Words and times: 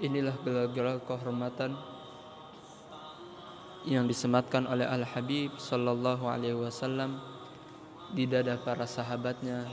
Inilah 0.00 0.32
gelar-gelar 0.40 1.04
kehormatan 1.04 1.76
yang 3.84 4.08
disematkan 4.08 4.64
oleh 4.64 4.88
Al 4.88 5.04
Habib 5.04 5.60
Sallallahu 5.60 6.24
Alaihi 6.24 6.56
Wasallam 6.56 7.20
di 8.16 8.24
dada 8.24 8.56
para 8.56 8.88
sahabatnya 8.88 9.68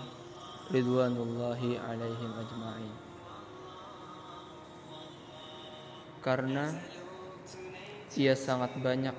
ridwanullahi 0.67 1.79
alaihim 1.79 2.31
ajma'in. 2.43 2.93
Karena 6.19 6.75
ia 8.19 8.35
sangat 8.35 8.75
banyak, 8.83 9.15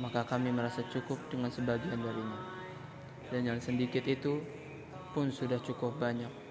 maka 0.00 0.24
kami 0.24 0.48
merasa 0.48 0.80
cukup 0.88 1.20
dengan 1.28 1.52
sebagian 1.52 2.00
darinya. 2.00 2.40
Dan 3.28 3.52
yang 3.52 3.60
sedikit 3.60 4.08
itu 4.08 4.40
pun 5.12 5.28
sudah 5.28 5.60
cukup 5.60 6.00
banyak. 6.00 6.41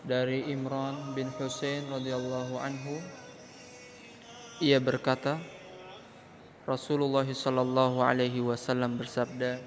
Dari 0.00 0.48
Imran 0.48 1.12
bin 1.12 1.28
Husain 1.36 1.84
radhiyallahu 1.92 2.56
anhu 2.56 2.96
ia 4.64 4.80
berkata, 4.80 5.36
Rasulullah 6.64 7.24
sallallahu 7.28 8.00
alaihi 8.00 8.40
wasallam 8.40 8.96
bersabda, 8.96 9.60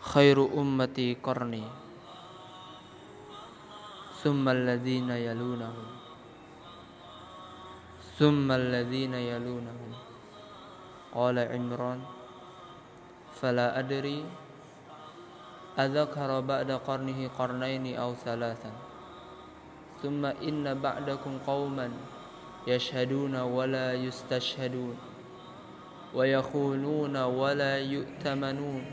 "Khairu 0.00 0.48
ummati 0.52 1.16
qarni, 1.20 1.64
thumma 4.20 4.56
alladhina 4.56 5.20
yalunahum, 5.20 5.88
thumma 8.16 8.56
alladhina 8.56 9.20
yalunahum." 9.20 9.92
Qala 11.12 11.52
Imran, 11.52 12.00
"Fala 13.36 13.76
adri 13.76 14.43
أذكر 15.79 16.39
بعد 16.39 16.69
قرنه 16.71 17.19
قرنين 17.39 17.95
أو 17.95 18.15
ثلاثا 18.15 18.71
ثم 20.03 20.25
إن 20.25 20.63
بعدكم 20.81 21.37
قوما 21.47 21.91
يشهدون 22.67 23.35
ولا 23.35 23.93
يستشهدون 23.93 24.97
ويخونون 26.15 27.15
ولا 27.17 27.73
يؤتمنون 27.79 28.83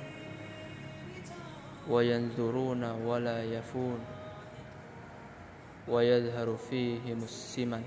وينذرون 1.91 2.83
ولا 2.85 3.39
يفون 3.45 4.01
ويظهر 5.89 6.49
فيهم 6.71 7.19
السمن 7.23 7.85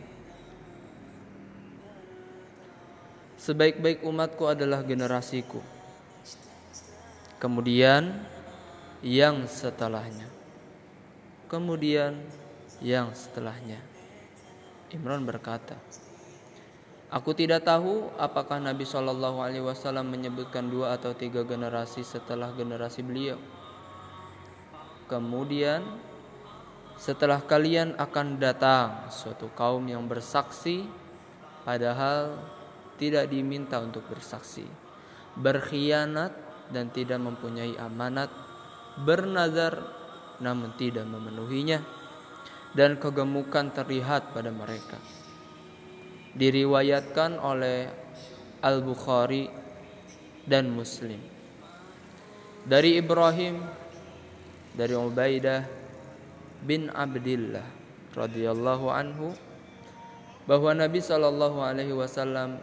Sebaik-baik 3.40 4.04
umatku 4.04 4.52
adalah 4.52 4.84
generasiku. 4.84 5.64
Kemudian 7.40 8.20
yang 9.05 9.45
setelahnya. 9.45 10.33
Kemudian 11.53 12.25
yang 12.81 13.13
setelahnya. 13.13 13.77
Imran 14.97 15.29
berkata, 15.29 15.77
Aku 17.13 17.37
tidak 17.37 17.69
tahu 17.69 18.11
apakah 18.19 18.59
Nabi 18.59 18.83
Shallallahu 18.83 19.39
Alaihi 19.39 19.63
Wasallam 19.63 20.11
menyebutkan 20.11 20.67
dua 20.67 20.99
atau 20.99 21.15
tiga 21.15 21.47
generasi 21.47 22.03
setelah 22.03 22.51
generasi 22.57 23.05
beliau. 23.07 23.39
Kemudian 25.07 25.85
setelah 26.99 27.39
kalian 27.45 27.95
akan 28.01 28.41
datang 28.41 29.07
suatu 29.13 29.53
kaum 29.53 29.85
yang 29.87 30.09
bersaksi 30.11 30.89
padahal 31.63 32.35
tidak 32.99 33.31
diminta 33.31 33.79
untuk 33.79 34.09
bersaksi, 34.11 34.67
berkhianat 35.39 36.35
dan 36.73 36.91
tidak 36.91 37.23
mempunyai 37.23 37.79
amanat, 37.79 38.33
bernazar 39.03 39.83
namun 40.39 40.75
tidak 40.79 41.07
memenuhinya 41.07 41.83
dan 42.75 42.99
kegemukan 42.99 43.71
terlihat 43.71 44.35
pada 44.35 44.51
mereka. 44.51 44.99
Diriwayatkan 46.35 47.39
oleh 47.39 47.87
Al-Bukhari 48.59 49.47
dan 50.43 50.75
Muslim. 50.75 51.23
Dari 52.67 52.99
Ibrahim 52.99 53.63
dari 54.75 54.95
Ubaidah 54.99 55.63
bin 56.67 56.91
Abdullah 56.91 57.63
radhiyallahu 58.11 58.87
anhu 58.91 59.31
bahwa 60.51 60.75
Nabi 60.75 60.99
sallallahu 60.99 61.63
alaihi 61.63 61.95
wasallam 61.95 62.59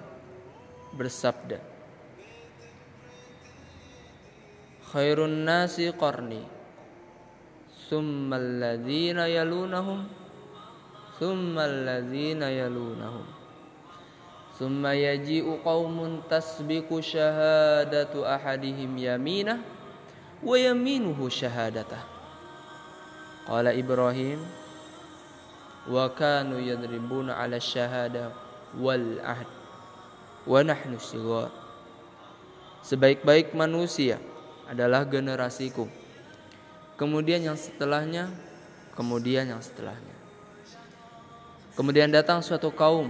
bersabda 0.92 1.71
khairun 4.92 5.48
nasi 5.48 5.88
qarni. 5.96 6.44
Summal 7.90 8.60
ladhina 8.60 9.32
yalunahum. 9.32 10.06
Summal 11.18 11.88
ladhina 11.88 12.52
yalunahum. 12.52 13.26
Summa 14.62 14.94
yaji'u 14.94 15.64
qawmun 15.66 16.22
tasbiku 16.30 17.02
shahadatu 17.02 18.22
ahadihim 18.22 18.94
yaminah 18.94 19.58
wa 20.42 20.54
yaminuhu 20.58 21.30
shahadatah 21.30 22.02
qala 23.46 23.74
ibrahim 23.74 24.42
wa 25.90 26.10
kanu 26.14 26.62
yadribuna 26.62 27.38
ala 27.38 27.58
syahada 27.58 28.34
wal 28.78 29.22
ahd 29.22 29.50
wa 30.46 30.62
nahnu 30.66 30.98
sigar 30.98 31.50
sebaik-baik 32.86 33.54
manusia 33.54 34.18
adalah 34.72 35.04
generasiku 35.04 36.02
kemudian 37.02 37.42
yang 37.42 37.58
setelahnya, 37.58 38.30
kemudian 38.94 39.50
yang 39.50 39.58
setelahnya. 39.58 40.14
Kemudian 41.74 42.14
datang 42.14 42.46
suatu 42.46 42.70
kaum, 42.70 43.10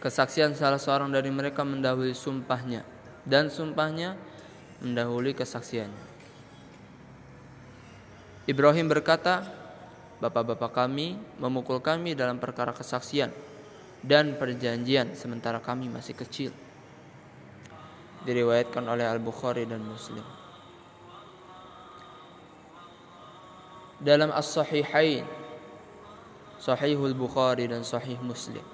kesaksian 0.00 0.56
salah 0.56 0.80
seorang 0.80 1.12
dari 1.12 1.28
mereka 1.28 1.68
mendahului 1.68 2.16
sumpahnya, 2.16 2.80
dan 3.28 3.52
sumpahnya 3.52 4.16
mendahului 4.80 5.36
kesaksiannya. 5.36 6.16
Ibrahim 8.48 8.88
berkata, 8.88 9.44
Bapak-bapak 10.16 10.72
kami 10.72 11.20
memukul 11.36 11.76
kami 11.76 12.16
dalam 12.16 12.40
perkara 12.40 12.72
kesaksian 12.72 13.28
dan 14.00 14.40
perjanjian 14.40 15.12
sementara 15.12 15.60
kami 15.60 15.92
masih 15.92 16.16
kecil. 16.16 16.56
Diriwayatkan 18.26 18.82
oleh 18.82 19.06
Al-Bukhari 19.06 19.70
dan 19.70 19.86
Muslim. 19.86 20.26
dalam 24.00 24.28
As-Sahihain 24.32 25.24
Sahihul 26.56 27.16
Bukhari 27.16 27.68
dan 27.68 27.84
Sahih 27.84 28.16
Muslim. 28.20 28.64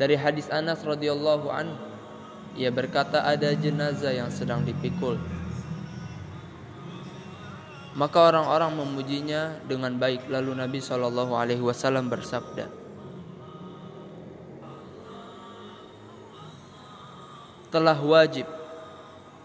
Dari 0.00 0.16
hadis 0.16 0.48
Anas 0.48 0.80
radhiyallahu 0.80 1.52
anhu 1.52 1.76
ia 2.56 2.72
berkata 2.72 3.20
ada 3.22 3.52
jenazah 3.52 4.16
yang 4.16 4.32
sedang 4.32 4.64
dipikul. 4.64 5.20
Maka 7.94 8.32
orang-orang 8.32 8.80
memujinya 8.80 9.60
dengan 9.68 9.92
baik. 10.00 10.30
Lalu 10.32 10.56
Nabi 10.56 10.80
wasallam 11.60 12.08
bersabda 12.08 12.79
telah 17.70 17.96
wajib 17.96 18.46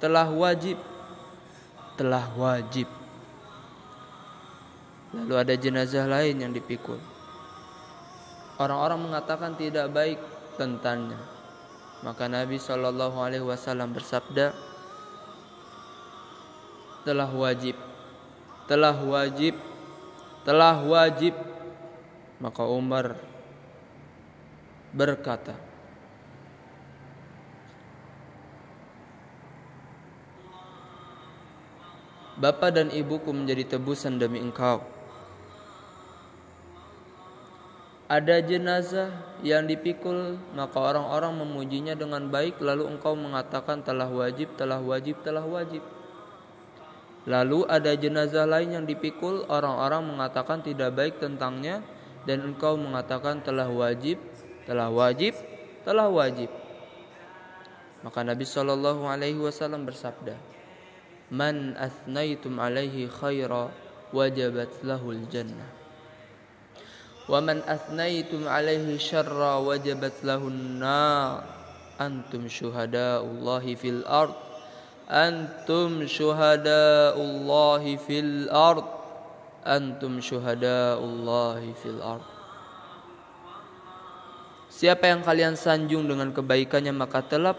telah 0.02 0.28
wajib 0.28 0.78
telah 1.96 2.28
wajib 2.36 2.90
Lalu 5.16 5.34
ada 5.40 5.56
jenazah 5.56 6.04
lain 6.12 6.44
yang 6.44 6.52
dipikul. 6.52 7.00
Orang-orang 8.60 9.00
mengatakan 9.00 9.56
tidak 9.56 9.88
baik 9.96 10.20
tentangnya. 10.60 11.16
Maka 12.04 12.28
Nabi 12.28 12.60
Shallallahu 12.60 13.16
Alaihi 13.24 13.48
Wasallam 13.48 13.96
bersabda, 13.96 14.52
telah 17.08 17.32
wajib, 17.32 17.80
telah 18.68 18.96
wajib, 19.00 19.56
telah 20.44 20.84
wajib. 20.84 21.32
Maka 22.44 22.64
Umar 22.68 23.16
berkata, 24.92 25.56
Bapak 32.46 32.78
dan 32.78 32.94
ibuku 32.94 33.34
menjadi 33.34 33.74
tebusan 33.74 34.22
demi 34.22 34.38
engkau. 34.38 34.86
ada 38.06 38.38
jenazah 38.38 39.10
yang 39.42 39.66
dipikul 39.66 40.38
maka 40.54 40.78
orang-orang 40.78 41.42
memujinya 41.42 41.98
dengan 41.98 42.30
baik 42.30 42.62
lalu 42.62 42.86
engkau 42.86 43.18
mengatakan 43.18 43.82
telah 43.82 44.06
wajib 44.06 44.54
telah 44.54 44.78
wajib 44.78 45.18
telah 45.26 45.42
wajib 45.42 45.82
lalu 47.26 47.66
ada 47.66 47.98
jenazah 47.98 48.46
lain 48.46 48.78
yang 48.78 48.86
dipikul 48.86 49.50
orang-orang 49.50 50.06
mengatakan 50.06 50.62
tidak 50.62 50.94
baik 50.94 51.18
tentangnya 51.18 51.82
dan 52.30 52.46
engkau 52.46 52.78
mengatakan 52.78 53.42
telah 53.42 53.66
wajib 53.74 54.22
telah 54.70 54.94
wajib 54.94 55.34
telah 55.82 56.06
wajib 56.06 56.54
maka 58.06 58.22
Nabi 58.22 58.46
Shallallahu 58.46 59.02
alaihi 59.10 59.42
wasallam 59.42 59.82
bersabda 59.82 60.38
man 61.34 61.74
athnaitum 61.80 62.62
alaihi 62.62 63.10
khaira 63.10 63.74
wajabat 64.14 64.70
lahul 64.86 65.26
jannah. 65.30 65.70
Wa 67.26 67.42
man 67.42 67.66
athnaitum 67.66 68.46
alaihi 68.46 69.02
syarra 69.02 69.58
wajabat 69.58 70.22
lahun 70.22 70.78
nar. 70.78 71.42
Antum 71.98 72.46
syuhada'ullahi 72.46 73.74
fil 73.74 74.04
ard. 74.06 74.36
Antum 75.10 76.06
syuhada'ullahi 76.06 77.98
fil 77.98 78.46
ard. 78.54 78.86
Antum 79.66 80.22
syuhada'ullahi 80.22 81.74
fil 81.74 82.02
ard. 82.04 82.28
Siapa 84.70 85.08
yang 85.08 85.24
kalian 85.24 85.56
sanjung 85.56 86.04
dengan 86.04 86.36
kebaikannya 86.36 86.92
maka 86.92 87.24
telah 87.24 87.56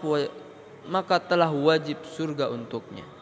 maka 0.85 1.17
telah 1.17 1.49
wajib 1.49 1.97
surga 2.05 2.53
untuknya. 2.53 3.16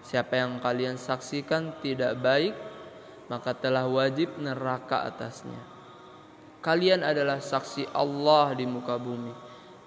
Siapa 0.00 0.36
yang 0.36 0.58
kalian 0.58 0.96
saksikan 0.96 1.76
tidak 1.84 2.18
baik 2.18 2.54
maka 3.30 3.54
telah 3.54 3.86
wajib 3.86 4.34
neraka 4.42 5.06
atasnya. 5.06 5.62
Kalian 6.60 7.06
adalah 7.06 7.38
saksi 7.38 7.88
Allah 7.94 8.52
di 8.58 8.66
muka 8.66 8.98
bumi. 8.98 9.32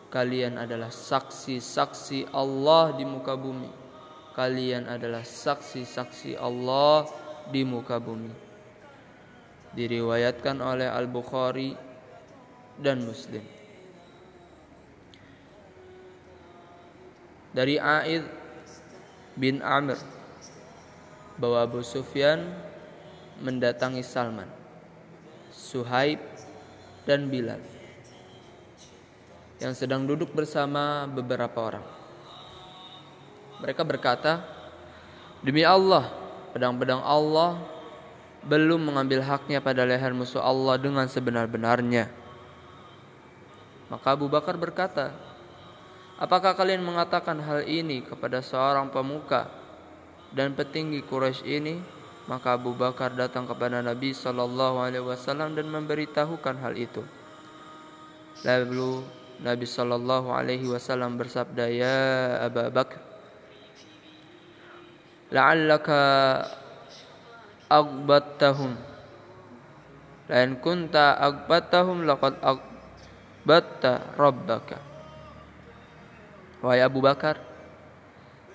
Kalian 0.07 0.56
adalah 0.57 0.89
saksi-saksi 0.89 2.31
Allah 2.31 2.95
di 2.95 3.04
muka 3.04 3.36
bumi. 3.36 3.69
Kalian 4.33 4.89
adalah 4.89 5.21
saksi-saksi 5.21 6.39
Allah 6.39 7.06
di 7.51 7.62
muka 7.68 8.00
bumi. 8.00 8.31
Diriwayatkan 9.75 10.57
oleh 10.63 10.88
Al-Bukhari 10.89 11.75
dan 12.80 13.06
Muslim. 13.06 13.44
Dari 17.54 17.77
Aid 17.77 18.43
bin 19.34 19.60
Amr 19.66 19.98
bahwa 21.38 21.66
Abu 21.66 21.82
Sufyan 21.82 22.54
mendatangi 23.42 24.06
Salman, 24.06 24.48
Suhaib 25.50 26.22
dan 27.10 27.28
Bilal 27.28 27.62
yang 29.58 29.74
sedang 29.74 30.04
duduk 30.04 30.36
bersama 30.36 31.08
beberapa 31.08 31.56
orang. 31.72 31.86
Mereka 33.64 33.82
berkata, 33.88 34.44
"Demi 35.40 35.64
Allah, 35.64 36.12
pedang-pedang 36.52 37.00
Allah 37.00 37.64
belum 38.44 38.92
mengambil 38.92 39.24
haknya 39.24 39.64
pada 39.64 39.88
leher 39.88 40.12
musuh 40.12 40.44
Allah 40.44 40.76
dengan 40.76 41.08
sebenar-benarnya." 41.08 42.12
Maka 43.88 44.08
Abu 44.20 44.28
Bakar 44.28 44.60
berkata, 44.60 45.16
Apakah 46.21 46.54
kalian 46.54 46.86
mengatakan 46.86 47.42
hal 47.42 47.65
ini 47.65 48.06
kepada 48.06 48.39
seorang 48.39 48.94
pemuka 48.94 49.50
dan 50.30 50.54
petinggi 50.54 51.01
Quraisy 51.01 51.45
ini? 51.45 51.75
Maka 52.24 52.56
Abu 52.56 52.71
Bakar 52.71 53.12
datang 53.18 53.44
kepada 53.44 53.83
Nabi 53.83 54.15
Shallallahu 54.15 54.80
Alaihi 54.80 55.04
Wasallam 55.04 55.60
dan 55.60 55.68
memberitahukan 55.68 56.56
hal 56.63 56.80
itu. 56.80 57.04
Lalu 58.48 59.04
Nabi 59.44 59.65
Shallallahu 59.68 60.31
Alaihi 60.31 60.63
Wasallam 60.71 61.19
bersabda, 61.19 61.68
Ya 61.68 62.00
Abu 62.48 62.63
Bakar, 62.71 63.04
la'allaka 65.36 66.01
agbattahum. 67.68 68.71
Lain 70.31 70.56
kunta 70.63 71.19
agbattahum 71.19 72.07
laqad 72.07 72.39
ag 72.39 72.63
batta 73.44 74.15
rabbaka. 74.15 74.93
Wahai 76.63 76.80
Abu 76.80 77.04
Bakar, 77.04 77.44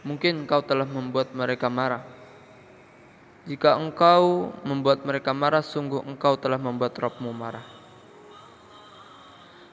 mungkin 0.00 0.49
engkau 0.49 0.64
telah 0.64 0.88
membuat 0.88 1.37
mereka 1.37 1.69
marah. 1.69 2.00
Jika 3.44 3.76
engkau 3.76 4.49
membuat 4.64 5.05
mereka 5.05 5.37
marah, 5.37 5.60
sungguh 5.60 6.00
engkau 6.08 6.40
telah 6.40 6.56
membuat 6.56 6.96
Rabbmu 6.96 7.28
marah. 7.37 7.64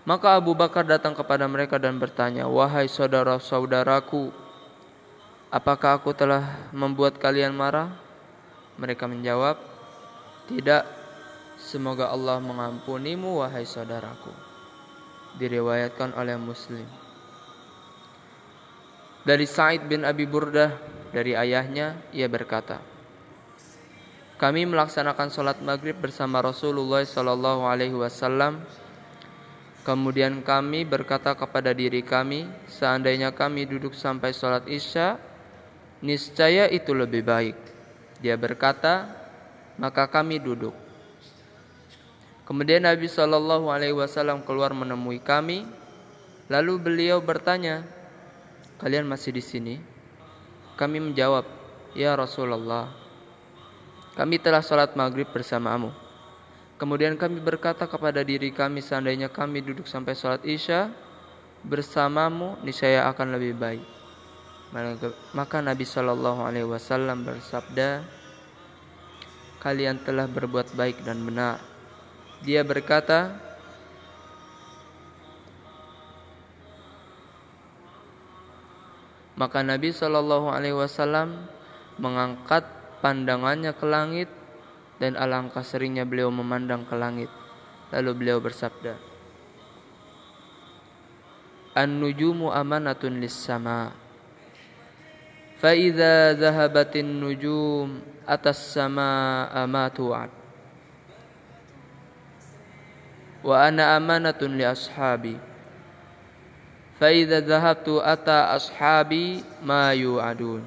Maka 0.04 0.36
Abu 0.36 0.52
Bakar 0.52 0.84
datang 0.84 1.16
kepada 1.16 1.48
mereka 1.48 1.80
dan 1.80 1.96
bertanya, 1.96 2.46
Wahai 2.52 2.92
saudara-saudaraku, 2.92 4.36
apakah 5.48 5.96
aku 5.96 6.12
telah 6.12 6.72
membuat 6.76 7.16
kalian 7.16 7.56
marah? 7.56 7.96
Mereka 8.76 9.08
menjawab, 9.08 9.56
Tidak, 10.52 10.84
semoga 11.56 12.12
Allah 12.12 12.44
mengampunimu, 12.44 13.40
wahai 13.42 13.64
saudaraku 13.64 14.56
diriwayatkan 15.36 16.16
oleh 16.16 16.40
Muslim. 16.40 17.05
Dari 19.26 19.50
Sa'id 19.50 19.90
bin 19.90 20.06
Abi 20.06 20.30
Burdah 20.30 20.78
dari 21.10 21.34
ayahnya 21.34 21.98
ia 22.14 22.30
berkata, 22.30 22.78
kami 24.38 24.70
melaksanakan 24.70 25.34
sholat 25.34 25.58
maghrib 25.66 25.98
bersama 25.98 26.46
Rasulullah 26.46 27.02
Sallallahu 27.02 27.66
Alaihi 27.66 27.98
Wasallam. 27.98 28.62
Kemudian 29.82 30.46
kami 30.46 30.86
berkata 30.86 31.34
kepada 31.34 31.74
diri 31.74 32.06
kami, 32.06 32.46
seandainya 32.70 33.34
kami 33.34 33.66
duduk 33.66 33.98
sampai 33.98 34.30
sholat 34.30 34.70
isya, 34.70 35.18
niscaya 36.06 36.70
itu 36.70 36.94
lebih 36.94 37.26
baik. 37.26 37.58
Dia 38.22 38.38
berkata, 38.38 39.10
maka 39.82 40.06
kami 40.06 40.38
duduk. 40.38 40.78
Kemudian 42.46 42.86
Nabi 42.86 43.10
Shallallahu 43.10 43.74
Alaihi 43.74 43.98
Wasallam 43.98 44.46
keluar 44.46 44.70
menemui 44.70 45.18
kami, 45.18 45.66
lalu 46.46 46.78
beliau 46.78 47.18
bertanya, 47.26 47.82
kalian 48.82 49.08
masih 49.08 49.32
di 49.36 49.44
sini? 49.44 49.76
Kami 50.76 51.00
menjawab, 51.00 51.48
ya 51.96 52.16
Rasulullah, 52.16 52.92
kami 54.16 54.40
telah 54.40 54.60
sholat 54.60 54.96
maghrib 54.96 55.28
bersamamu. 55.32 55.92
Kemudian 56.76 57.16
kami 57.16 57.40
berkata 57.40 57.88
kepada 57.88 58.20
diri 58.20 58.52
kami, 58.52 58.84
seandainya 58.84 59.32
kami 59.32 59.64
duduk 59.64 59.88
sampai 59.88 60.12
sholat 60.12 60.44
isya 60.44 60.92
bersamamu, 61.64 62.60
niscaya 62.64 63.08
akan 63.08 63.40
lebih 63.40 63.56
baik. 63.56 63.84
Maka 65.32 65.64
Nabi 65.64 65.88
Shallallahu 65.88 66.44
Alaihi 66.44 66.68
Wasallam 66.68 67.24
bersabda, 67.24 68.04
kalian 69.64 70.04
telah 70.04 70.28
berbuat 70.28 70.76
baik 70.76 71.02
dan 71.08 71.24
benar 71.24 71.76
dia 72.46 72.62
berkata, 72.62 73.40
Maka 79.36 79.64
Nabi 79.64 79.92
Shallallahu 79.92 80.48
Alaihi 80.48 80.76
Wasallam 80.76 81.48
mengangkat 82.00 82.64
pandangannya 83.04 83.76
ke 83.76 83.86
langit 83.88 84.30
dan 85.00 85.20
alangkah 85.20 85.64
seringnya 85.64 86.08
beliau 86.08 86.32
memandang 86.32 86.88
ke 86.88 86.96
langit. 86.96 87.32
Lalu 87.92 88.12
beliau 88.16 88.40
bersabda, 88.40 88.96
An-nujumu 91.76 92.56
amanatun 92.56 93.20
lis 93.20 93.36
sama. 93.36 93.92
Fa-idza 95.60 96.36
dhahabatin 96.40 97.20
nujum 97.20 98.00
atas 98.24 98.72
sama 98.72 99.44
amatu'at. 99.52 100.46
wa 103.46 103.62
ana 103.62 103.94
amanatun 103.94 104.58
li 104.58 104.66
ashabi 104.66 105.38
ashabi 108.56 109.44
ma 109.64 109.92
yu'adun 109.92 110.64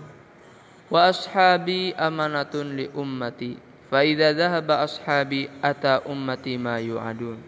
wa 0.89 1.01
ashabi 1.09 1.97
amanatun 1.97 2.77
li 2.77 2.87
ummati 2.93 3.57
fa 3.89 4.05
idza 4.05 4.37
dhahaba 4.37 4.85
ashabi 4.85 5.49
ata 5.65 6.05
ummati 6.05 6.61
ma 6.61 6.77
yu'adun 6.77 7.41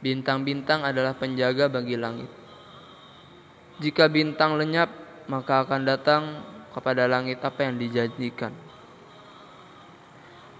Bintang-bintang 0.00 0.80
adalah 0.80 1.12
penjaga 1.12 1.68
bagi 1.68 1.92
langit. 1.92 2.32
Jika 3.84 4.08
bintang 4.08 4.56
lenyap, 4.56 4.88
maka 5.28 5.60
akan 5.60 5.84
datang 5.84 6.40
kepada 6.72 7.04
langit 7.04 7.36
apa 7.44 7.68
yang 7.68 7.76
dijanjikan. 7.76 8.56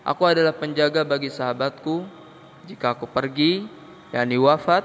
Aku 0.05 0.29
adalah 0.29 0.53
penjaga 0.53 1.09
bagi 1.09 1.33
sahabatku. 1.33 2.05
Jika 2.69 2.93
aku 2.93 3.09
pergi, 3.09 3.65
yakni 4.13 4.37
wafat, 4.37 4.85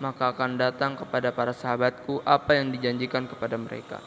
maka 0.00 0.32
akan 0.32 0.56
datang 0.56 0.96
kepada 0.96 1.34
para 1.34 1.52
sahabatku 1.52 2.24
apa 2.24 2.56
yang 2.56 2.72
dijanjikan 2.72 3.28
kepada 3.28 3.60
mereka. 3.60 4.00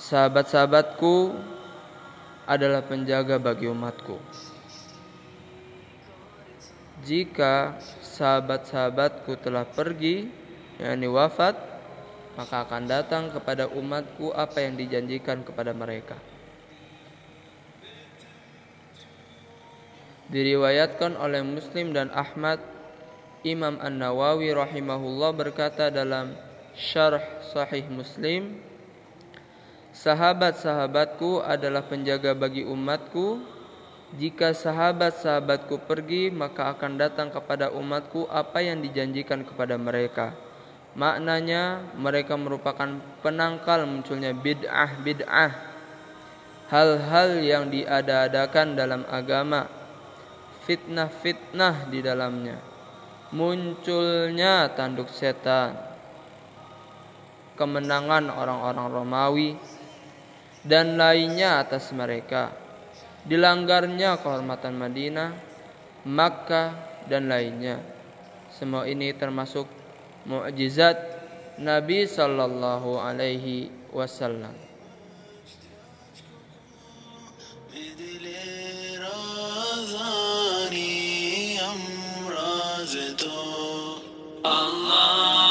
Sahabat-sahabatku 0.00 1.36
adalah 2.48 2.82
penjaga 2.82 3.36
bagi 3.38 3.68
umatku. 3.68 4.18
Jika 7.02 7.76
sahabat-sahabatku 8.02 9.34
telah 9.42 9.66
pergi, 9.66 10.30
yakni 10.78 11.10
wafat, 11.10 11.58
maka 12.38 12.64
akan 12.64 12.88
datang 12.88 13.28
kepada 13.28 13.68
umatku 13.68 14.32
apa 14.32 14.64
yang 14.64 14.78
dijanjikan 14.78 15.44
kepada 15.44 15.76
mereka. 15.76 16.16
Diriwayatkan 20.32 21.20
oleh 21.20 21.44
Muslim 21.44 21.92
dan 21.92 22.08
Ahmad 22.08 22.71
Imam 23.42 23.74
Sahabat-sahabatku 29.92 31.44
adalah 31.44 31.82
penjaga 31.84 32.32
bagi 32.32 32.62
umatku. 32.64 33.42
Jika 34.12 34.52
sahabat-sahabatku 34.56 35.88
pergi, 35.88 36.32
maka 36.32 36.72
akan 36.72 37.00
datang 37.00 37.28
kepada 37.34 37.72
umatku 37.72 38.30
apa 38.30 38.60
yang 38.62 38.80
dijanjikan 38.80 39.44
kepada 39.44 39.76
mereka. 39.76 40.36
Maknanya, 40.92 41.92
mereka 41.96 42.36
merupakan 42.36 43.00
penangkal 43.24 43.88
munculnya 43.88 44.36
bid'ah-bid'ah, 44.36 45.52
hal-hal 46.68 47.40
yang 47.40 47.72
diada-adakan 47.72 48.76
dalam 48.76 49.02
agama, 49.08 49.68
fitnah-fitnah 50.68 51.88
di 51.88 52.04
dalamnya, 52.04 52.60
munculnya 53.32 54.70
tanduk 54.76 55.08
setan, 55.08 55.76
kemenangan 57.56 58.28
orang-orang 58.28 58.86
Romawi, 58.92 59.50
dan 60.62 60.94
lainnya 60.94 61.58
atas 61.64 61.90
mereka 61.90 62.54
dilanggarnya 63.26 64.20
kehormatan 64.20 64.78
Madinah, 64.78 65.30
Makkah 66.02 66.74
dan 67.06 67.30
lainnya. 67.30 67.78
Semua 68.52 68.86
ini 68.86 69.14
termasuk 69.14 69.66
mukjizat 70.28 70.98
Nabi 71.62 72.04
sallallahu 72.06 72.98
alaihi 72.98 73.70
wasallam. 73.94 74.71
Allah. 84.44 85.41